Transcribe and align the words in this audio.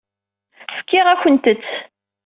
Fkiɣ-akent-t. 0.77 1.67